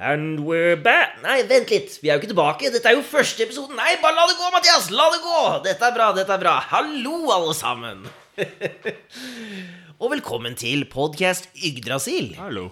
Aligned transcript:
And 0.00 0.46
we're 0.48 0.80
back 0.80 1.18
Nei, 1.20 1.42
vent 1.44 1.68
litt. 1.68 1.98
Vi 2.00 2.08
er 2.08 2.16
jo 2.16 2.22
ikke 2.22 2.30
tilbake. 2.30 2.70
Dette 2.72 2.88
er 2.88 2.94
jo 2.96 3.02
første 3.04 3.44
episoden. 3.44 3.76
Nei, 3.76 3.98
bare 4.00 4.16
la 4.16 4.22
det 4.30 4.38
gå, 4.38 4.46
Mathias! 4.54 4.86
La 4.96 5.10
det 5.12 5.18
gå! 5.20 5.40
Dette 5.66 5.88
er 5.90 5.92
bra, 5.92 6.06
dette 6.16 6.32
er 6.32 6.40
bra. 6.40 6.54
Hallo, 6.70 7.18
alle 7.34 7.52
sammen. 7.58 8.06
Og 10.00 10.06
velkommen 10.14 10.56
til 10.56 10.86
podkast 10.88 11.50
Yggdrasil. 11.52 12.30
Hallo. 12.40 12.70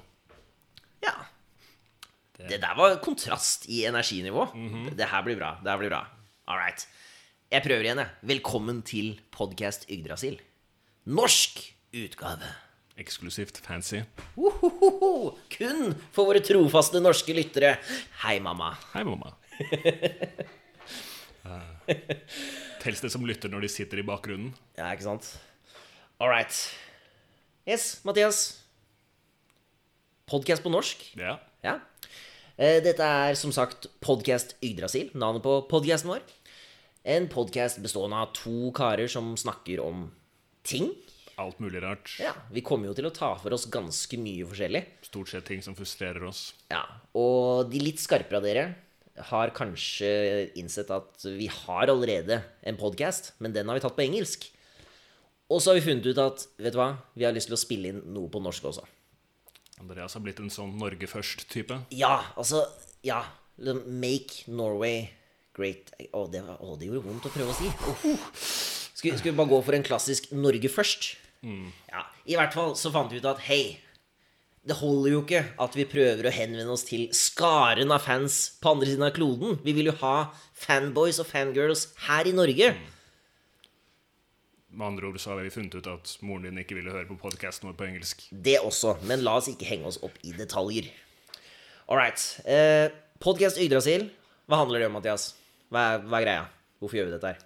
Ja. 1.04 1.12
Det 2.48 2.62
der 2.62 2.78
var 2.78 2.96
kontrast 3.04 3.68
i 3.68 3.82
energinivå. 3.90 4.46
Det 4.96 5.10
her 5.12 5.26
blir 5.26 5.36
bra. 5.36 5.50
Det 5.60 5.74
her 5.74 5.82
blir 5.82 5.92
bra. 5.92 6.06
All 6.48 6.56
right. 6.56 6.86
Jeg 7.52 7.66
prøver 7.66 7.90
igjen, 7.90 8.00
jeg. 8.06 8.30
Velkommen 8.32 8.80
til 8.88 9.12
podkast 9.36 9.84
Yggdrasil. 9.92 10.40
Norsk 11.04 11.60
utgave. 11.92 12.54
Eksklusivt 12.98 13.60
fancy. 13.62 14.00
Uhuhuhu. 14.36 15.36
Kun 15.52 15.92
for 16.10 16.26
våre 16.32 16.40
trofaste 16.42 16.98
norske 17.02 17.34
lyttere. 17.36 17.76
Hei, 18.24 18.38
mamma. 18.42 18.72
Hei, 18.94 19.04
mamma. 19.06 19.34
uh, 21.46 21.74
Tels 22.82 23.02
det 23.04 23.10
som 23.14 23.26
lytter 23.26 23.52
når 23.52 23.66
de 23.66 23.70
sitter 23.70 24.02
i 24.02 24.06
bakgrunnen? 24.06 24.50
Ja, 24.78 24.90
ikke 24.94 25.06
sant? 25.06 25.30
All 26.18 26.30
right. 26.32 26.50
Yes, 27.68 28.00
Mathias. 28.08 28.40
Podcast 30.28 30.64
på 30.66 30.72
norsk. 30.72 31.04
Ja. 31.20 31.36
Ja. 31.64 31.78
Eh, 32.58 32.80
Dette 32.82 33.06
er 33.06 33.38
som 33.38 33.52
sagt 33.54 33.86
Podcast 34.02 34.56
Yggdrasil, 34.64 35.12
navnet 35.14 35.44
på 35.46 35.60
podcasten 35.70 36.10
vår. 36.10 36.24
En 37.08 37.28
podcast 37.30 37.78
bestående 37.80 38.18
av 38.18 38.32
to 38.36 38.72
karer 38.76 39.06
som 39.08 39.36
snakker 39.38 39.78
om 39.84 40.08
ting. 40.66 40.90
Alt 41.38 41.60
mulig 41.62 41.80
rart. 41.84 42.10
Ja, 42.18 42.32
Vi 42.50 42.64
kommer 42.66 42.90
jo 42.90 42.96
til 42.98 43.06
å 43.06 43.14
ta 43.14 43.30
for 43.38 43.54
oss 43.54 43.68
ganske 43.70 44.18
mye 44.18 44.46
forskjellig. 44.48 44.82
Stort 45.06 45.30
sett 45.30 45.46
ting 45.46 45.62
som 45.62 45.76
frustrerer 45.78 46.24
oss. 46.26 46.52
Ja, 46.72 46.82
Og 47.14 47.70
de 47.70 47.78
litt 47.82 48.02
skarpere 48.02 48.40
av 48.40 48.46
dere 48.46 48.64
har 49.30 49.50
kanskje 49.54 50.08
innsett 50.58 50.90
at 50.94 51.24
vi 51.26 51.48
har 51.50 51.90
allerede 51.90 52.40
en 52.66 52.78
podcast, 52.78 53.32
men 53.42 53.54
den 53.54 53.66
har 53.70 53.78
vi 53.78 53.82
tatt 53.82 53.96
på 53.96 54.04
engelsk. 54.06 54.48
Og 55.50 55.62
så 55.62 55.70
har 55.72 55.78
vi 55.78 55.86
funnet 55.86 56.06
ut 56.10 56.18
at 56.22 56.44
vet 56.60 56.74
du 56.74 56.78
hva, 56.78 56.90
vi 57.18 57.24
har 57.26 57.34
lyst 57.34 57.48
til 57.50 57.56
å 57.56 57.60
spille 57.60 57.90
inn 57.94 58.02
noe 58.14 58.28
på 58.30 58.42
norsk 58.42 58.68
også. 58.70 58.84
Andreas 59.80 60.14
har 60.18 60.22
blitt 60.26 60.40
en 60.42 60.50
sånn 60.52 60.74
Norge 60.78 61.06
først-type. 61.10 61.84
Ja, 61.94 62.18
altså 62.36 62.64
Ja. 63.06 63.22
Make 63.58 64.44
Norway 64.46 65.08
great 65.52 65.88
Å, 66.14 66.28
det, 66.30 66.44
var, 66.46 66.60
å, 66.62 66.76
det 66.78 66.86
gjorde 66.86 67.02
vondt 67.08 67.24
å 67.26 67.32
prøve 67.34 67.50
å 67.50 67.56
si. 67.58 67.66
Skal, 68.94 69.16
skal 69.18 69.32
vi 69.32 69.38
bare 69.38 69.50
gå 69.50 69.58
for 69.66 69.74
en 69.74 69.86
klassisk 69.86 70.28
Norge 70.30 70.70
først? 70.70 71.16
Ja, 71.44 72.02
I 72.26 72.34
hvert 72.38 72.54
fall 72.56 72.74
så 72.78 72.90
fant 72.94 73.12
vi 73.12 73.20
ut 73.20 73.28
at 73.30 73.44
hei, 73.46 73.78
det 74.68 74.76
holder 74.80 75.12
jo 75.14 75.22
ikke 75.22 75.42
at 75.62 75.76
vi 75.78 75.86
prøver 75.88 76.26
å 76.28 76.34
henvende 76.34 76.74
oss 76.74 76.84
til 76.88 77.06
skaren 77.14 77.94
av 77.94 78.02
fans 78.04 78.40
på 78.60 78.74
andre 78.74 78.90
siden 78.90 79.06
av 79.06 79.14
kloden. 79.16 79.56
Vi 79.64 79.72
vil 79.76 79.88
jo 79.88 79.96
ha 80.02 80.28
fanboys 80.58 81.20
og 81.22 81.28
fangirls 81.30 81.86
her 82.08 82.28
i 82.28 82.34
Norge. 82.36 82.72
Med 84.68 84.86
andre 84.90 85.08
ord 85.08 85.16
så 85.22 85.32
har 85.32 85.40
vi 85.46 85.54
funnet 85.54 85.78
ut 85.78 85.88
at 85.88 86.10
moren 86.26 86.44
din 86.50 86.60
ikke 86.60 86.76
ville 86.76 86.92
høre 86.92 87.08
på 87.08 87.16
podkasten 87.22 87.70
vår 87.70 87.78
på 87.78 87.86
engelsk. 87.86 88.26
Det 88.30 88.58
også, 88.60 88.98
men 89.08 89.24
la 89.24 89.38
oss 89.40 89.48
ikke 89.50 89.70
henge 89.70 89.88
oss 89.88 90.00
opp 90.04 90.18
i 90.26 90.34
detaljer. 90.36 90.90
All 91.88 91.96
right. 91.96 92.20
Eh, 92.44 92.90
Podkast 93.22 93.58
Yggdrasil, 93.58 94.10
hva 94.46 94.60
handler 94.60 94.84
det 94.84 94.90
om, 94.90 94.98
Mathias? 94.98 95.30
Hva 95.72 95.86
er, 95.94 96.04
hva 96.04 96.20
er 96.20 96.26
greia? 96.26 96.44
Hvorfor 96.78 96.98
gjør 97.00 97.08
vi 97.08 97.14
dette 97.16 97.32
her? 97.32 97.40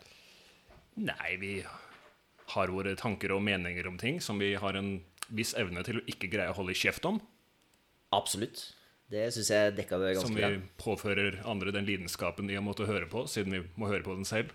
Nei, 1.06 1.30
vi 1.40 1.52
har 2.52 2.72
våre 2.74 2.94
tanker 2.98 3.34
og 3.34 3.42
meninger 3.44 3.88
om 3.88 3.98
ting 4.00 4.20
som 4.24 4.40
vi 4.42 4.54
har 4.60 4.78
en 4.78 4.94
viss 5.32 5.54
evne 5.58 5.84
til 5.86 6.00
å 6.00 6.06
ikke 6.10 6.30
greie 6.32 6.52
å 6.52 6.56
holde 6.56 6.76
kjeft 6.76 7.06
om. 7.08 7.20
Absolutt. 8.12 8.66
Det 9.12 9.26
syns 9.34 9.50
jeg 9.52 9.74
dekka 9.76 9.98
det 10.00 10.14
ganske 10.16 10.32
bra. 10.32 10.48
Som 10.48 10.54
vi 10.54 10.80
påfører 10.80 11.42
andre 11.48 11.72
den 11.74 11.88
lidenskapen 11.88 12.48
de 12.48 12.56
har 12.56 12.64
måttet 12.64 12.88
høre 12.88 13.08
på, 13.10 13.26
siden 13.28 13.56
vi 13.56 13.64
må 13.76 13.90
høre 13.90 14.04
på 14.06 14.16
den 14.16 14.28
selv. 14.28 14.52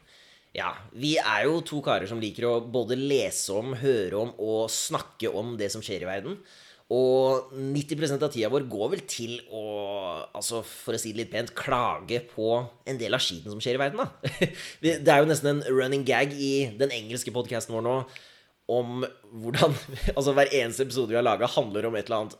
Ja, 0.56 0.72
Vi 0.96 1.18
er 1.20 1.44
jo 1.46 1.60
to 1.62 1.82
karer 1.86 2.08
som 2.10 2.22
liker 2.22 2.48
å 2.48 2.54
både 2.74 2.98
lese 2.98 3.54
om, 3.54 3.76
høre 3.78 4.18
om 4.18 4.32
og 4.42 4.72
snakke 4.74 5.30
om 5.30 5.54
det 5.60 5.70
som 5.74 5.84
skjer 5.86 6.06
i 6.06 6.10
verden. 6.10 6.40
Og 6.88 7.50
90 7.52 8.14
av 8.16 8.30
tida 8.32 8.48
vår 8.52 8.64
går 8.72 8.92
vel 8.94 9.02
til 9.12 9.34
å, 9.52 9.64
altså 10.32 10.62
for 10.64 10.96
å 10.96 11.00
si 11.02 11.12
det 11.12 11.26
litt 11.26 11.34
pent, 11.34 11.52
klage 11.58 12.22
på 12.30 12.62
en 12.88 13.00
del 13.00 13.18
av 13.18 13.24
skiten 13.24 13.52
som 13.52 13.60
skjer 13.64 13.76
i 13.76 13.82
verden, 13.82 14.06
da. 14.06 14.48
Det 14.86 15.12
er 15.12 15.20
jo 15.20 15.28
nesten 15.28 15.52
en 15.52 15.66
running 15.68 16.06
gag 16.08 16.32
i 16.32 16.70
den 16.80 16.94
engelske 16.96 17.34
podkasten 17.36 17.76
vår 17.76 17.84
nå 17.84 17.96
om 18.72 19.04
hvordan 19.44 19.76
Altså 20.18 20.34
hver 20.36 20.52
eneste 20.52 20.86
episode 20.88 21.12
vi 21.12 21.20
har 21.20 21.28
laga, 21.28 21.50
handler 21.58 21.90
om 21.90 21.98
et 22.00 22.08
eller 22.08 22.22
annet 22.22 22.38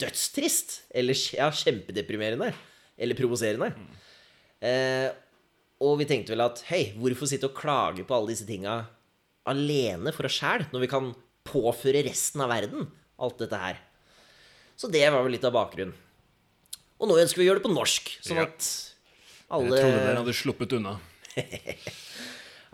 dødstrist. 0.00 0.82
Eller 0.88 1.16
ja, 1.36 1.50
kjempedeprimerende. 1.52 2.50
Eller 2.98 3.18
provoserende. 3.18 3.68
Eh, 4.64 5.10
og 5.84 6.00
vi 6.00 6.08
tenkte 6.08 6.32
vel 6.34 6.46
at 6.46 6.64
hei, 6.70 6.88
hvorfor 6.98 7.28
sitte 7.30 7.50
og 7.50 7.56
klage 7.56 8.04
på 8.08 8.16
alle 8.16 8.32
disse 8.32 8.48
tinga 8.48 8.80
alene 9.48 10.12
for 10.16 10.28
oss 10.28 10.40
sjæl, 10.40 10.66
når 10.72 10.84
vi 10.84 10.90
kan 10.90 11.12
påføre 11.48 12.02
resten 12.08 12.42
av 12.44 12.50
verden 12.52 12.88
alt 13.18 13.38
dette 13.42 13.58
her? 13.60 13.78
Så 14.78 14.90
det 14.92 15.04
var 15.10 15.22
vel 15.26 15.32
litt 15.34 15.44
av 15.48 15.52
bakgrunnen. 15.56 15.94
Og 16.98 17.08
nå 17.10 17.16
ønsker 17.22 17.38
vi 17.40 17.46
å 17.46 17.50
gjøre 17.52 17.60
det 17.62 17.66
på 17.68 17.74
norsk, 17.74 18.08
sånn 18.26 18.40
Ja. 18.40 18.46
at 18.48 18.60
Jeg 18.60 19.50
alle 19.50 19.68
trodde 19.80 20.00
dere 20.04 20.16
hadde 20.22 20.34
sluppet 20.34 20.72
unna. 20.78 20.96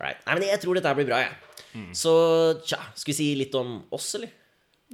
Nei, 0.00 0.12
men 0.26 0.42
jeg 0.48 0.60
tror 0.62 0.74
dette 0.78 0.90
her 0.90 0.96
blir 0.98 1.08
bra, 1.08 1.20
jeg. 1.22 1.34
Så 1.96 2.12
tja, 2.66 2.78
skal 2.94 3.12
vi 3.12 3.16
si 3.18 3.26
litt 3.38 3.54
om 3.58 3.76
oss, 3.94 4.12
eller? 4.18 4.30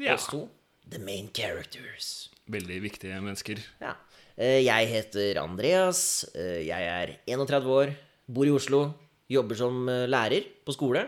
Ja. 0.00 0.14
Oss 0.16 0.26
to? 0.32 0.44
The 0.90 0.98
main 1.02 1.28
characters. 1.34 2.28
Veldig 2.50 2.78
viktige 2.82 3.18
mennesker. 3.22 3.60
Ja. 3.82 3.94
Eh, 4.36 4.60
Jeg 4.64 4.88
heter 4.88 5.38
Andreas. 5.42 6.24
eh, 6.34 6.62
Jeg 6.66 6.82
er 6.88 7.16
31 7.28 7.66
år, 7.68 7.94
bor 8.28 8.46
i 8.46 8.50
Oslo, 8.50 8.94
jobber 9.28 9.56
som 9.56 9.88
eh, 9.88 10.06
lærer 10.06 10.44
på 10.66 10.72
skole. 10.74 11.06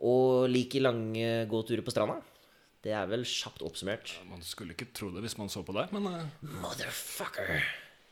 Og 0.00 0.48
liker 0.50 0.80
lange 0.84 1.46
gåturer 1.50 1.82
på 1.82 1.90
stranda. 1.94 2.20
Det 2.84 2.92
er 2.94 3.08
vel 3.10 3.24
kjapt 3.26 3.62
oppsummert. 3.66 4.12
Man 4.30 4.42
skulle 4.46 4.74
ikke 4.76 4.86
tro 4.94 5.08
det 5.10 5.24
hvis 5.24 5.34
man 5.40 5.50
så 5.50 5.64
på 5.66 5.74
deg, 5.74 5.90
men 5.96 6.06
eh, 6.12 6.48
Motherfucker! 6.62 7.58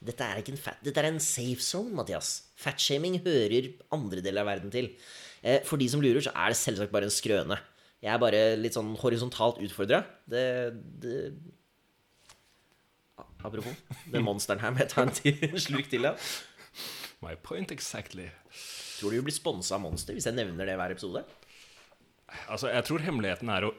Dette 0.06 0.27
er 0.27 0.41
ikke 0.43 0.53
en 0.53 0.60
fat, 0.60 0.81
dette 0.84 1.00
er 1.00 1.06
en 1.09 1.21
safe 1.22 1.62
zone, 1.65 1.94
Mathias. 1.97 2.34
Fatshaming 2.60 3.16
hører 3.25 3.71
andre 3.94 4.21
deler 4.25 4.43
av 4.44 4.50
verden 4.50 4.72
til. 4.75 4.91
Eh, 5.41 5.62
For 5.65 5.81
de 5.81 5.87
som 5.88 6.03
lurer, 6.04 6.21
så 6.27 6.34
er 6.37 6.53
det 6.53 6.59
selvsagt 6.60 6.93
bare 6.93 7.09
en 7.09 7.15
skrøne. 7.15 7.56
Jeg 8.04 8.12
er 8.12 8.21
bare 8.21 8.43
litt 8.60 8.77
sånn 8.77 8.91
horisontalt 9.00 9.56
utfordra. 9.65 10.03
Det, 10.28 10.43
det 11.00 11.15
Apropos, 13.47 13.72
den 14.10 14.25
monsteren 14.27 14.60
her 14.60 14.72
må 14.75 14.83
jeg 14.83 14.91
ta 14.93 15.04
en 15.06 15.60
slurk 15.66 15.88
til 15.93 16.06
av. 16.09 16.19
my 17.22 17.37
point 17.47 17.71
exactly. 17.72 18.27
Tror 18.98 19.12
du 19.12 19.19
vi 19.21 19.25
blir 19.28 19.37
sponsa 19.37 19.77
av 19.78 19.83
Monster 19.84 20.16
hvis 20.16 20.27
jeg 20.27 20.34
nevner 20.37 20.66
det 20.69 20.75
hver 20.81 20.93
episode? 20.97 21.22
Altså, 22.50 22.69
jeg 22.75 22.84
tror 22.88 23.04
hemmeligheten 23.06 23.53
er 23.54 23.69
å 23.69 23.72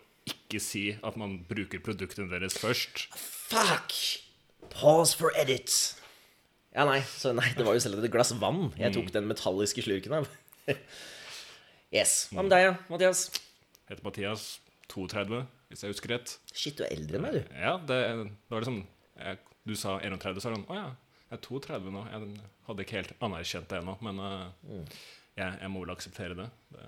ikke 0.48 0.64
si 0.64 0.84
at 1.04 1.20
man 1.20 1.42
bruker 1.48 1.84
produktene 1.84 2.32
deres 2.32 2.58
først. 2.58 3.08
Fuck! 3.14 3.94
Pause 4.72 5.18
for 5.20 5.36
edit. 5.40 5.72
Ja, 6.76 6.86
nei, 6.88 7.00
så 7.10 7.34
nei, 7.36 7.50
det 7.58 7.66
var 7.66 7.76
jo 7.76 7.82
selv 7.84 8.04
et 8.04 8.12
glass 8.14 8.34
vann 8.38 8.68
jeg 8.78 8.94
tok 8.96 9.10
den 9.16 9.28
metalliske 9.30 9.84
slurken 9.86 10.20
av. 10.20 10.30
yes. 11.98 12.28
Hva 12.32 12.44
med 12.46 12.54
deg, 12.54 12.66
ja, 12.68 12.74
Mathias? 12.92 13.28
Heter 13.88 14.04
Mathias, 14.06 14.46
32, 14.92 15.42
hvis 15.72 15.84
jeg 15.84 15.96
husker 15.96 16.14
rett. 16.16 16.36
Shit, 16.54 16.78
du 16.78 16.86
er 16.86 16.94
eldre 16.96 17.20
enn 17.20 17.26
meg, 17.26 17.40
du. 17.40 17.56
Ja, 17.58 17.76
det, 17.82 18.00
det 18.14 18.54
var 18.54 18.64
liksom 18.64 18.82
jeg, 19.18 19.42
Du 19.68 19.74
sa 19.80 19.98
31, 20.00 20.22
så 20.22 20.30
er 20.30 20.36
det 20.38 20.44
sånn 20.60 20.68
Å 20.70 20.78
ja, 20.78 20.88
jeg 21.28 21.40
er 21.40 21.44
32 21.48 21.96
nå. 21.96 22.04
Jeg 22.12 22.52
hadde 22.68 22.86
ikke 22.86 23.00
helt 23.00 23.16
anerkjent 23.26 23.72
det 23.72 23.82
ennå, 23.82 23.98
men 24.06 24.22
mm. 24.22 24.86
jeg, 25.40 25.50
jeg 25.50 25.72
må 25.74 25.82
vel 25.84 25.96
akseptere 25.96 26.38
det. 26.38 26.48
det. 26.76 26.86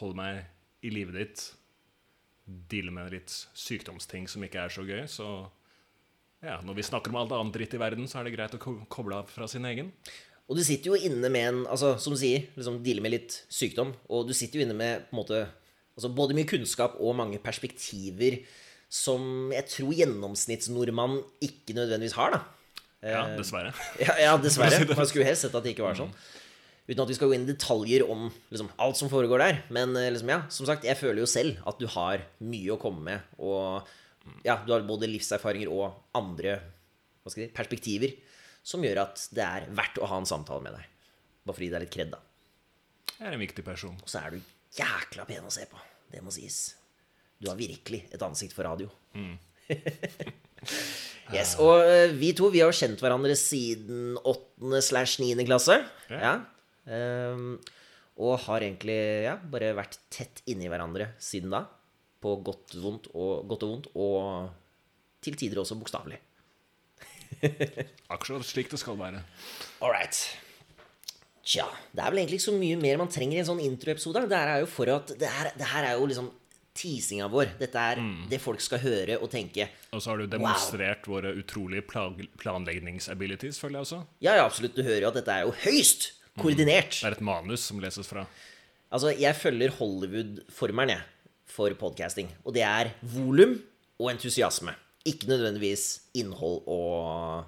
holder 0.00 0.20
meg 0.20 0.42
i 0.84 0.90
livet 0.92 1.16
ditt. 1.20 1.44
dealer 2.44 2.92
med 2.92 3.12
litt 3.14 3.32
sykdomsting 3.56 4.26
som 4.28 4.42
ikke 4.44 4.66
er 4.66 4.72
så 4.72 4.82
gøy. 4.84 5.06
Så 5.08 5.24
ja, 6.44 6.58
når 6.60 6.76
vi 6.76 6.82
snakker 6.84 7.08
om 7.08 7.16
alt 7.22 7.32
annet 7.32 7.54
dritt 7.56 7.72
i 7.72 7.80
verden, 7.80 8.04
så 8.10 8.18
er 8.20 8.26
det 8.28 8.34
greit 8.36 8.52
å 8.52 8.60
ko- 8.60 8.82
koble 8.92 9.16
av 9.22 9.30
fra 9.32 9.46
sin 9.48 9.64
egen. 9.64 9.88
Og 10.44 10.58
du 10.58 10.62
sitter 10.66 10.92
jo 10.92 10.98
inne 11.08 11.30
med 11.32 11.46
en 11.48 11.62
Altså, 11.72 11.94
som 11.98 12.12
du 12.12 12.18
sier, 12.20 12.44
liksom 12.58 12.82
dealer 12.84 13.00
med 13.00 13.14
litt 13.16 13.38
sykdom. 13.48 13.94
Og 14.12 14.28
du 14.28 14.34
sitter 14.36 14.60
jo 14.60 14.66
inne 14.66 14.76
med 14.76 15.06
på 15.08 15.16
en 15.16 15.22
måte 15.22 15.38
altså 15.96 16.10
både 16.12 16.34
mye 16.36 16.44
kunnskap 16.50 16.98
og 17.00 17.16
mange 17.16 17.38
perspektiver 17.40 18.42
som 18.92 19.50
jeg 19.54 19.64
tror 19.72 19.94
gjennomsnittsnordmann 19.96 21.16
ikke 21.42 21.74
nødvendigvis 21.78 22.18
har, 22.18 22.36
da. 22.36 22.42
Ja, 23.04 23.22
dessverre. 23.38 23.72
Ja, 24.04 24.14
ja 24.20 24.36
dessverre. 24.36 24.84
Man 25.00 25.06
skulle 25.08 25.24
helst 25.28 25.46
sett 25.46 25.54
at 25.56 25.64
det 25.64 25.72
ikke 25.74 25.86
var 25.88 25.96
sånn. 25.96 26.12
Uten 26.84 27.00
at 27.00 27.08
vi 27.08 27.16
skal 27.16 27.30
gå 27.30 27.36
inn 27.38 27.46
i 27.46 27.52
detaljer 27.52 28.02
om 28.12 28.26
liksom, 28.52 28.68
alt 28.84 28.98
som 28.98 29.08
foregår 29.12 29.40
der. 29.40 29.60
Men 29.72 29.96
eh, 29.96 30.10
liksom, 30.12 30.32
ja, 30.34 30.42
som 30.52 30.68
sagt, 30.68 30.84
jeg 30.84 30.98
føler 31.00 31.22
jo 31.22 31.28
selv 31.30 31.62
at 31.68 31.80
du 31.80 31.86
har 31.94 32.26
mye 32.44 32.74
å 32.74 32.80
komme 32.80 33.04
med. 33.06 33.30
Og 33.40 33.88
ja, 34.44 34.58
du 34.66 34.72
har 34.74 34.84
både 34.88 35.08
livserfaringer 35.08 35.72
og 35.72 35.96
andre 36.16 36.58
hva 37.24 37.32
skal 37.32 37.46
jeg 37.46 37.50
si, 37.50 37.56
perspektiver 37.56 38.12
som 38.64 38.84
gjør 38.84 39.00
at 39.02 39.22
det 39.36 39.44
er 39.44 39.66
verdt 39.76 40.00
å 40.00 40.08
ha 40.08 40.20
en 40.20 40.28
samtale 40.28 40.64
med 40.64 40.76
deg. 40.76 40.86
Bare 41.44 41.56
fordi 41.56 41.70
det 41.72 41.78
er 41.78 41.84
litt 41.84 41.94
kred, 41.96 42.12
da. 42.12 42.20
Jeg 43.14 43.28
er 43.28 43.36
en 43.36 43.44
viktig 43.44 43.64
person. 43.64 43.96
Og 44.00 44.08
så 44.10 44.20
er 44.20 44.34
du 44.34 44.54
jækla 44.76 45.26
pen 45.28 45.48
å 45.48 45.52
se 45.52 45.64
på. 45.70 45.80
Det 46.12 46.20
må 46.24 46.32
sies. 46.34 46.58
Du 47.40 47.48
har 47.50 47.58
virkelig 47.58 48.04
et 48.12 48.24
ansikt 48.24 48.56
for 48.56 48.68
radio. 48.68 48.90
Yes, 51.32 51.54
Og 51.60 51.80
eh, 51.88 52.12
vi 52.16 52.34
to 52.36 52.50
vi 52.52 52.60
har 52.60 52.68
jo 52.68 52.76
kjent 52.76 53.00
hverandre 53.00 53.32
siden 53.36 54.18
8. 54.28 54.80
slash 54.84 55.22
9. 55.22 55.44
klasse. 55.48 55.78
Ja. 56.12 56.34
Ehm, 56.90 57.56
og 58.20 58.36
har 58.46 58.62
egentlig 58.62 58.98
ja, 59.26 59.34
bare 59.50 59.72
vært 59.76 59.98
tett 60.12 60.44
inni 60.50 60.68
hverandre 60.70 61.12
siden 61.22 61.54
da. 61.54 61.64
På 62.24 62.36
godt, 62.44 62.76
vondt 62.80 63.10
og, 63.12 63.44
godt 63.50 63.66
og 63.66 63.72
vondt, 63.74 63.90
og 64.00 65.24
til 65.24 65.36
tider 65.40 65.60
også 65.60 65.76
bokstavelig. 65.80 66.20
Akkurat 68.14 68.46
slik 68.46 68.70
det 68.72 68.80
skal 68.80 68.96
være. 69.00 69.20
All 69.82 69.92
right. 69.92 70.22
Tja, 71.44 71.66
det 71.92 72.00
er 72.00 72.12
vel 72.12 72.22
egentlig 72.22 72.38
ikke 72.40 72.46
så 72.46 72.56
mye 72.56 72.78
mer 72.80 73.02
man 73.02 73.10
trenger 73.12 73.36
i 73.36 73.42
en 73.42 73.50
sånn 73.50 73.60
introepisode. 73.66 74.24
Det 74.30 74.38
her 74.40 74.54
er 74.54 74.62
jo 74.62 74.70
for 74.70 74.88
at 74.94 75.12
Det 75.20 75.28
her, 75.28 75.50
det 75.58 75.68
her 75.74 75.90
er 75.90 75.98
jo 75.98 76.08
liksom 76.08 76.30
teasinga 76.74 77.28
vår. 77.30 77.52
Dette 77.60 77.82
er 77.92 78.00
det 78.30 78.40
folk 78.42 78.62
skal 78.64 78.80
høre 78.82 79.18
og 79.20 79.28
tenke. 79.30 79.68
Og 79.94 80.00
så 80.02 80.10
har 80.10 80.22
du 80.22 80.30
demonstrert 80.30 81.06
våre 81.06 81.34
utrolige 81.38 81.84
planleggingsabilities, 81.86 83.60
føler 83.60 83.78
jeg 83.78 83.88
også. 83.88 84.00
Ja, 84.24 84.38
ja, 84.40 84.46
absolutt. 84.48 84.74
Du 84.74 84.82
hører 84.82 85.04
jo 85.04 85.12
at 85.12 85.20
dette 85.20 85.36
er 85.36 85.44
jo 85.44 85.54
høyst 85.66 86.08
koordinert. 86.40 86.96
Det 87.00 87.08
er 87.10 87.16
et 87.18 87.24
manus 87.24 87.64
som 87.68 87.80
leses 87.82 88.08
fra. 88.08 88.24
Altså, 88.94 89.10
jeg 89.18 89.34
følger 89.36 89.72
Hollywood-formelen, 89.78 90.94
jeg, 90.94 91.02
for 91.50 91.74
podcasting. 91.78 92.30
Og 92.44 92.54
det 92.56 92.62
er 92.66 92.92
volum 93.14 93.56
og 94.00 94.10
entusiasme. 94.12 94.74
Ikke 95.06 95.28
nødvendigvis 95.28 96.00
innhold 96.16 96.62
og 96.70 97.44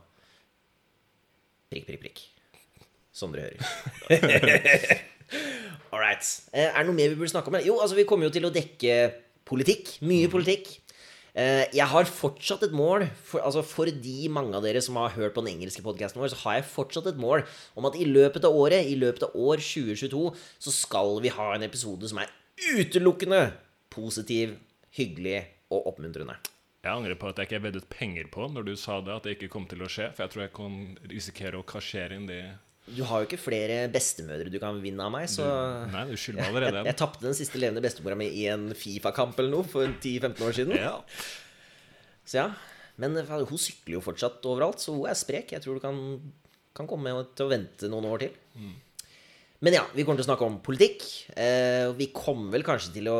prikk, 1.72 1.86
prikk, 1.88 2.02
prikk. 2.06 2.24
Som 3.16 3.32
dere 3.32 3.54
hører. 4.10 4.98
All 5.92 6.02
right. 6.02 6.26
Eh, 6.52 6.66
Er 6.68 6.82
det 6.82 6.88
noe 6.90 6.96
mer 6.98 7.08
vi 7.14 7.16
burde 7.18 7.32
snakke 7.32 7.48
om? 7.50 7.56
Jo, 7.64 7.78
altså, 7.80 7.96
vi 7.96 8.04
kommer 8.08 8.28
jo 8.28 8.34
til 8.34 8.44
å 8.48 8.52
dekke 8.52 8.98
politikk. 9.48 9.94
Mye 10.04 10.28
politikk. 10.30 10.68
Eh, 11.36 11.66
Jeg 11.76 11.84
har 11.92 12.08
fortsatt 12.08 12.62
et 12.64 12.72
mål, 12.72 13.04
for, 13.28 13.42
altså 13.44 13.60
for 13.66 13.84
de 13.90 14.28
mange 14.32 14.56
av 14.56 14.64
dere 14.64 14.80
som 14.80 14.96
har 14.96 15.12
hørt 15.18 15.34
på 15.36 15.42
den 15.44 15.52
engelske 15.52 15.84
podkasten 15.84 16.22
vår, 16.22 16.32
så 16.32 16.40
har 16.46 16.58
jeg 16.58 16.68
fortsatt 16.70 17.10
et 17.12 17.20
mål 17.20 17.44
om 17.76 17.88
at 17.88 17.98
i 18.00 18.06
løpet 18.08 18.46
av 18.48 18.56
året, 18.56 18.88
i 18.88 18.96
løpet 18.96 19.28
av 19.28 19.36
år 19.36 19.60
2022, 19.60 20.22
så 20.32 20.72
skal 20.72 21.20
vi 21.20 21.34
ha 21.36 21.50
en 21.52 21.66
episode 21.66 22.08
som 22.08 22.22
er 22.22 22.32
utelukkende 22.72 23.42
positiv, 23.92 24.56
hyggelig 24.96 25.42
og 25.68 25.90
oppmuntrende. 25.92 26.38
Jeg 26.86 26.94
angrer 26.94 27.18
på 27.18 27.28
at 27.28 27.40
jeg 27.42 27.50
ikke 27.50 27.64
veddet 27.66 27.88
penger 27.90 28.28
på 28.32 28.46
når 28.48 28.68
du 28.70 28.76
sa 28.78 29.00
det, 29.02 29.12
at 29.12 29.24
det 29.26 29.36
ikke 29.36 29.50
kom 29.52 29.66
til 29.68 29.82
å 29.82 29.90
skje. 29.90 30.12
For 30.14 30.24
jeg 30.24 30.32
tror 30.32 30.44
jeg 30.46 30.54
kan 30.56 30.76
risikere 31.10 31.58
å 31.60 31.66
kasjere 31.66 32.16
inn 32.16 32.28
de 32.30 32.40
Du 32.86 33.02
har 33.08 33.22
jo 33.22 33.26
ikke 33.26 33.40
flere 33.40 33.80
bestemødre 33.90 34.50
du 34.52 34.60
kan 34.62 34.78
vinne 34.82 35.02
av 35.02 35.10
meg, 35.10 35.26
så 35.30 35.46
Nei, 35.90 36.04
du 36.06 36.14
skylder 36.14 36.44
meg 36.44 36.52
allerede 36.52 36.82
Jeg 36.84 36.92
jeg 36.92 36.98
tapte 37.00 37.24
den 37.24 37.34
siste 37.34 37.58
levende 37.58 37.82
bestemora 37.82 38.18
mi 38.18 38.28
i 38.30 38.46
en 38.52 38.68
Fifa-kamp 38.78 39.38
eller 39.42 39.52
noe 39.56 39.66
for 39.66 39.90
10-15 39.90 40.46
år 40.46 40.56
siden. 40.60 40.76
Ja. 40.78 40.94
Så 42.26 42.40
ja. 42.44 42.48
Men 43.02 43.18
hun 43.18 43.60
sykler 43.60 43.98
jo 43.98 44.04
fortsatt 44.04 44.44
overalt, 44.48 44.80
så 44.80 44.94
hun 44.94 45.10
er 45.10 45.18
sprek. 45.18 45.52
Jeg 45.52 45.64
tror 45.64 45.76
du 45.76 45.82
kan, 45.82 45.98
kan 46.76 46.88
komme 46.88 47.12
til 47.36 47.46
å 47.46 47.52
vente 47.52 47.90
noen 47.92 48.06
år 48.08 48.24
til. 48.24 48.38
Men 49.66 49.76
ja, 49.76 49.82
vi 49.92 50.04
kommer 50.04 50.20
til 50.20 50.26
å 50.26 50.30
snakke 50.30 50.46
om 50.46 50.60
politikk. 50.64 51.04
Eh, 51.36 51.90
vi 51.98 52.10
kommer 52.14 52.54
vel 52.54 52.64
kanskje 52.66 52.94
til 52.96 53.10
å 53.12 53.18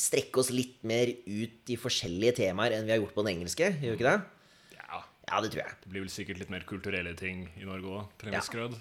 strekke 0.00 0.40
oss 0.42 0.50
litt 0.54 0.78
mer 0.86 1.10
ut 1.10 1.72
i 1.72 1.78
forskjellige 1.78 2.38
temaer 2.40 2.76
enn 2.76 2.86
vi 2.86 2.94
har 2.94 3.00
gjort 3.02 3.16
på 3.16 3.24
den 3.26 3.36
engelske. 3.36 3.72
Gjør 3.82 3.94
vi 3.94 3.98
ikke 3.98 4.10
det? 4.10 4.39
Ja. 5.30 5.40
Det 5.40 5.52
tror 5.54 5.64
jeg. 5.64 5.80
Det 5.82 5.92
blir 5.94 6.04
vel 6.04 6.12
sikkert 6.12 6.42
litt 6.42 6.52
mer 6.52 6.68
kulturelle 6.68 7.16
ting 7.18 7.46
i 7.56 7.66
Norge 7.68 7.98
òg, 8.00 8.14
til 8.20 8.30
en 8.30 8.38
viss 8.38 8.52
grad. 8.52 8.78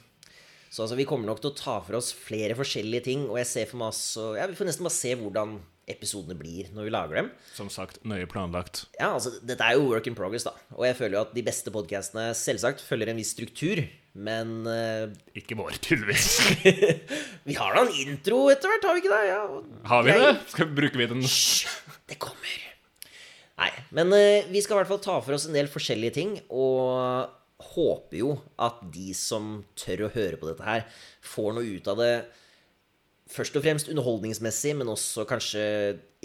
Så 0.70 0.84
altså, 0.84 1.00
vi 1.00 1.08
kommer 1.10 1.30
nok 1.32 1.42
til 1.42 1.50
å 1.50 1.58
ta 1.58 1.80
for 1.82 1.98
oss 1.98 2.12
flere 2.14 2.58
forskjellige 2.58 3.08
ting, 3.08 3.26
og 3.30 3.40
jeg 3.42 3.50
ser 3.50 3.70
for 3.72 3.82
meg 3.82 3.90
også 3.90 4.32
Ja, 4.38 4.46
vi 4.50 4.58
får 4.58 4.70
nesten 4.70 4.86
bare 4.86 4.98
se 5.00 5.16
hvordan 5.18 5.58
episodene 5.90 6.38
blir 6.38 6.70
når 6.76 6.86
vi 6.86 6.94
lager 6.94 7.20
dem. 7.24 7.32
Som 7.58 7.72
sagt, 7.74 7.98
nøye 8.06 8.28
planlagt. 8.30 8.84
Ja, 9.00 9.16
altså, 9.16 9.34
dette 9.42 9.66
er 9.66 9.80
jo 9.80 9.88
work 9.90 10.10
in 10.10 10.18
progress, 10.18 10.46
da. 10.46 10.54
Og 10.78 10.86
jeg 10.86 10.98
føler 11.00 11.18
jo 11.18 11.24
at 11.24 11.34
de 11.34 11.46
beste 11.48 11.74
podkastene 11.74 12.30
selvsagt 12.38 12.86
følger 12.86 13.10
en 13.10 13.18
viss 13.18 13.34
struktur, 13.34 13.82
men 14.14 14.56
uh... 14.70 15.10
Ikke 15.38 15.58
vår, 15.58 15.80
tydeligvis. 15.82 16.30
vi 17.50 17.58
har 17.58 17.74
da 17.74 17.88
en 17.88 17.94
intro 18.06 18.44
etter 18.54 18.70
hvert, 18.70 18.90
har 18.90 18.98
vi 18.98 19.06
ikke 19.06 19.16
det? 19.16 19.26
Ja, 19.32 19.44
Har 19.90 20.06
vi 20.06 20.14
jeg... 20.14 20.26
det? 20.28 20.50
Skal, 20.54 20.74
bruker 20.78 21.02
vi 21.02 21.14
den? 21.16 21.26
Det 22.10 22.22
kommer. 22.22 22.69
Men 23.96 24.14
eh, 24.14 24.48
vi 24.50 24.62
skal 24.62 24.78
i 24.78 24.82
hvert 24.82 24.92
fall 24.92 25.04
ta 25.04 25.18
for 25.24 25.36
oss 25.38 25.48
en 25.50 25.56
del 25.58 25.70
forskjellige 25.72 26.16
ting, 26.20 26.36
og 26.50 27.36
håper 27.74 28.22
jo 28.22 28.34
at 28.62 28.80
de 28.94 29.12
som 29.18 29.60
tør 29.78 30.06
å 30.08 30.14
høre 30.14 30.40
på 30.40 30.48
dette 30.48 30.68
her, 30.68 30.86
får 31.26 31.56
noe 31.58 31.80
ut 31.80 31.90
av 31.92 32.00
det 32.00 32.14
først 33.30 33.58
og 33.60 33.66
fremst 33.66 33.92
underholdningsmessig, 33.92 34.74
men 34.80 34.90
også 34.90 35.26
kanskje 35.30 35.64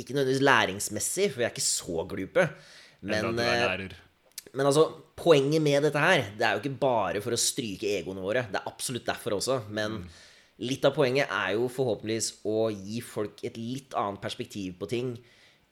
ikke 0.00 0.16
nødvendigvis 0.16 0.44
læringsmessig, 0.44 1.31
for 1.32 1.43
vi 1.43 1.46
er 1.46 1.52
ikke 1.52 1.66
så 1.66 2.06
glupe. 2.11 2.46
Men, 3.05 3.40
eh, 3.40 3.88
men 4.55 4.69
altså, 4.69 4.87
poenget 5.19 5.62
med 5.62 5.84
dette 5.84 6.00
her, 6.00 6.31
det 6.38 6.46
er 6.46 6.55
jo 6.55 6.62
ikke 6.62 6.81
bare 6.81 7.25
for 7.25 7.34
å 7.34 7.40
stryke 7.40 7.90
egoene 7.99 8.25
våre. 8.25 8.46
Det 8.50 8.60
er 8.60 8.70
absolutt 8.70 9.08
derfor 9.08 9.37
også. 9.40 9.60
Men 9.69 10.05
litt 10.62 10.87
av 10.87 10.94
poenget 10.96 11.32
er 11.32 11.56
jo 11.58 11.69
forhåpentligvis 11.72 12.31
å 12.46 12.69
gi 12.70 13.02
folk 13.05 13.43
et 13.44 13.58
litt 13.58 13.96
annet 13.99 14.22
perspektiv 14.22 14.78
på 14.78 14.88
ting 14.90 15.17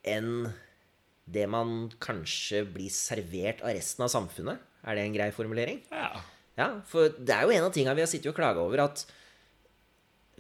enn 0.03 0.51
det 1.27 1.47
man 1.51 1.91
kanskje 2.03 2.65
blir 2.67 2.93
servert 2.93 3.63
av 3.63 3.75
resten 3.77 4.05
av 4.07 4.13
samfunnet. 4.13 4.63
Er 4.83 4.99
det 4.99 5.05
en 5.07 5.17
grei 5.17 5.29
formulering? 5.35 5.83
Ja. 5.93 6.13
Ja, 6.59 6.69
for 6.85 7.13
det 7.17 7.33
er 7.33 7.47
jo 7.47 7.55
en 7.55 7.67
av 7.69 7.73
tinga 7.73 7.95
vi 7.97 8.03
har 8.05 8.11
sittet 8.11 8.33
og 8.33 8.37
klaga 8.37 8.61
over, 8.61 8.83
at 8.85 9.07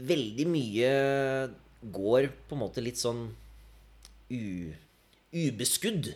veldig 0.02 0.46
mye 0.50 0.90
går 1.92 2.28
på 2.48 2.56
en 2.56 2.62
måte 2.62 2.84
litt 2.84 3.00
sånn 3.00 3.24
u, 4.32 4.42
ubeskudd. 5.32 6.10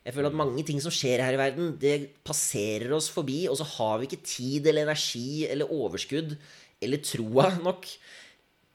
Jeg 0.00 0.16
føler 0.16 0.30
at 0.30 0.38
mange 0.40 0.64
ting 0.66 0.80
som 0.82 0.92
skjer 0.94 1.22
her 1.22 1.36
i 1.36 1.40
verden, 1.40 1.74
det 1.78 2.10
passerer 2.26 2.90
oss 2.96 3.10
forbi, 3.12 3.44
og 3.50 3.58
så 3.60 3.66
har 3.76 4.00
vi 4.00 4.08
ikke 4.08 4.24
tid 4.24 4.66
eller 4.66 4.88
energi 4.88 5.44
eller 5.46 5.70
overskudd 5.70 6.34
eller 6.80 7.04
troa 7.04 7.50
nok 7.60 7.86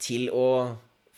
til 0.05 0.29
å 0.29 0.45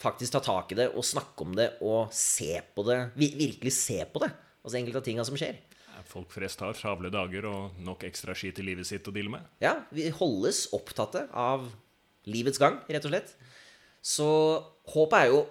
faktisk 0.01 0.35
ta 0.35 0.41
tak 0.45 0.73
i 0.73 0.77
det 0.77 0.91
og 0.93 1.05
snakke 1.05 1.45
om 1.45 1.55
det 1.57 1.71
og 1.85 2.13
se 2.13 2.59
på 2.75 2.85
det. 2.87 2.99
Virkelig 3.17 3.73
se 3.75 4.03
på 4.05 4.21
det. 4.23 4.31
Altså 4.63 4.79
enkelte 4.79 5.01
av 5.01 5.07
tinga 5.07 5.25
som 5.27 5.39
skjer. 5.39 5.59
Folk 6.07 6.31
flest 6.31 6.61
har 6.63 6.75
travle 6.77 7.09
dager 7.11 7.47
og 7.49 7.79
nok 7.83 8.05
ekstra 8.07 8.35
skit 8.37 8.61
i 8.61 8.65
livet 8.67 8.87
sitt 8.87 9.07
å 9.09 9.13
deale 9.15 9.33
med. 9.33 9.47
Ja, 9.63 9.73
vi 9.91 10.07
holdes 10.13 10.67
opptatte 10.75 11.25
av 11.35 11.65
livets 12.29 12.61
gang, 12.61 12.79
rett 12.87 13.07
og 13.07 13.11
slett. 13.11 13.33
Så 14.05 14.27
håpet 14.93 15.17
er 15.19 15.31
jo 15.33 15.41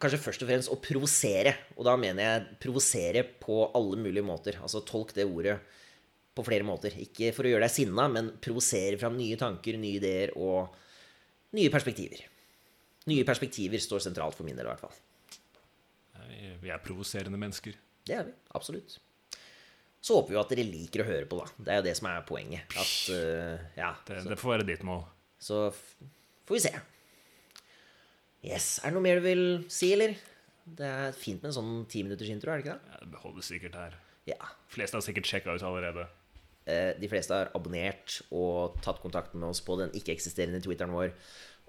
kanskje 0.00 0.20
først 0.22 0.44
og 0.44 0.50
fremst 0.50 0.72
å 0.72 0.78
provosere. 0.80 1.54
Og 1.76 1.84
da 1.88 1.96
mener 2.00 2.24
jeg 2.24 2.58
provosere 2.62 3.24
på 3.42 3.66
alle 3.76 3.98
mulige 4.00 4.24
måter. 4.24 4.60
Altså 4.62 4.84
tolk 4.86 5.12
det 5.16 5.26
ordet 5.28 5.58
på 6.38 6.46
flere 6.46 6.66
måter. 6.66 6.94
Ikke 7.02 7.32
for 7.34 7.44
å 7.44 7.52
gjøre 7.52 7.66
deg 7.66 7.74
sinna, 7.74 8.06
men 8.12 8.32
provosere 8.42 9.00
fram 9.00 9.18
nye 9.18 9.38
tanker, 9.40 9.80
nye 9.80 9.98
ideer 9.98 10.34
og 10.38 10.76
nye 11.58 11.72
perspektiver. 11.74 12.22
Nye 13.08 13.24
perspektiver 13.26 13.80
står 13.82 14.02
sentralt 14.04 14.36
for 14.36 14.46
min 14.48 14.56
del, 14.58 14.66
i 14.68 14.72
hvert 14.72 14.84
fall. 14.84 14.96
Vi 16.62 16.72
er 16.72 16.80
provoserende 16.82 17.38
mennesker. 17.40 17.76
Det 18.08 18.16
er 18.16 18.26
vi. 18.28 18.34
Absolutt. 18.58 18.98
Så 20.00 20.14
håper 20.18 20.34
vi 20.34 20.38
at 20.40 20.52
dere 20.52 20.66
liker 20.68 21.02
å 21.02 21.08
høre 21.08 21.26
på, 21.28 21.38
da. 21.40 21.48
Det 21.64 21.72
er 21.72 21.80
jo 21.80 21.86
det 21.88 21.94
som 21.98 22.08
er 22.10 22.26
poenget. 22.28 22.76
At, 22.78 22.92
uh, 23.12 23.66
ja, 23.78 23.92
Det, 24.06 24.20
det 24.30 24.38
får 24.38 24.54
være 24.56 24.66
ditt 24.68 24.84
mål. 24.86 25.02
Så 25.42 25.68
får 26.48 26.54
vi 26.56 26.62
se. 26.64 26.72
Yes. 28.46 28.68
Er 28.82 28.90
det 28.92 28.96
noe 28.96 29.04
mer 29.04 29.18
du 29.18 29.26
vil 29.26 29.42
si, 29.72 29.90
eller? 29.96 30.14
Det 30.78 30.86
er 30.86 31.16
fint 31.16 31.42
med 31.42 31.50
en 31.50 31.56
sånn 31.56 31.72
ti 31.90 32.04
minutters 32.06 32.30
intro, 32.30 32.52
er 32.52 32.60
det 32.60 32.66
ikke 32.68 32.76
det? 32.78 32.94
Ja, 32.94 33.10
Det 33.14 33.22
holder 33.24 33.46
sikkert 33.48 33.78
her. 33.80 33.98
Ja. 34.28 34.38
Fleste 34.70 34.98
har 34.98 35.04
sikkert 35.06 35.30
sjekka 35.30 35.54
ut 35.56 35.64
allerede. 35.66 36.06
Eh, 36.68 36.92
De 37.00 37.08
fleste 37.10 37.34
har 37.34 37.50
abonnert 37.56 38.18
og 38.30 38.76
tatt 38.84 39.00
kontakt 39.02 39.34
med 39.34 39.48
oss 39.48 39.62
på 39.64 39.78
den 39.80 39.94
ikke-eksisterende 39.96 40.60
Twitteren 40.64 40.92
vår 40.94 41.14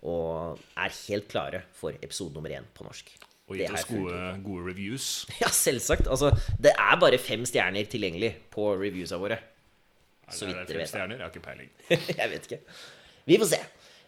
og 0.07 0.59
er 0.79 0.93
helt 1.07 1.27
klare 1.31 1.63
for 1.75 1.95
episode 1.99 2.33
nummer 2.37 2.53
én 2.55 2.67
på 2.75 2.85
norsk. 2.87 3.09
Og 3.49 3.57
Det 3.57 3.65
gitt 3.65 3.73
oss 3.79 3.87
gode, 3.89 4.19
gode 4.45 4.65
reviews. 4.69 5.07
Ja, 5.41 5.49
selvsagt. 5.49 6.07
Altså, 6.07 6.29
det 6.61 6.71
er 6.77 6.99
bare 7.01 7.17
fem 7.17 7.41
stjerner 7.49 7.87
tilgjengelig 7.89 8.35
på 8.53 8.69
reviewsa 8.77 9.17
våre. 9.19 9.39
Så 10.29 10.45
Er 10.45 10.53
vidt 10.53 10.69
dere 10.69 10.83
vet. 10.83 10.91
stjerner? 10.91 11.17
Jeg 11.17 11.25
har 11.25 11.33
ikke 11.33 11.45
peiling. 11.47 11.71
jeg 12.21 12.29
vet 12.35 12.45
ikke. 12.45 12.59
Vi 13.25 13.39
får 13.41 13.51
se. 13.55 13.59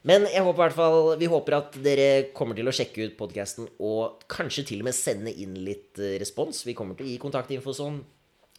Men 0.06 0.26
jeg 0.30 0.42
håper 0.46 0.58
i 0.58 0.64
hvert 0.68 0.78
fall, 0.78 1.12
vi 1.22 1.28
håper 1.30 1.56
at 1.58 1.76
dere 1.86 2.08
kommer 2.38 2.58
til 2.58 2.70
å 2.70 2.74
sjekke 2.74 3.04
ut 3.06 3.18
podkasten 3.20 3.68
og 3.86 4.24
kanskje 4.32 4.64
til 4.72 4.82
og 4.82 4.88
med 4.90 4.98
sende 4.98 5.34
inn 5.34 5.58
litt 5.66 6.00
eh, 6.02 6.16
respons. 6.22 6.64
Vi 6.66 6.74
kommer 6.78 6.98
til 6.98 7.06
å 7.06 7.12
gi 7.12 7.20
kontaktinfo 7.22 7.74
sånn 7.78 8.00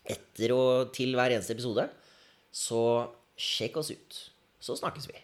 etter 0.03 0.55
og 0.55 0.93
til 0.95 1.15
hver 1.19 1.35
eneste 1.35 1.55
episode. 1.57 1.89
Så 2.55 2.83
sjekk 3.39 3.79
oss 3.83 3.91
ut. 3.95 4.21
Så 4.63 4.77
snakkes 4.79 5.09
vi. 5.11 5.19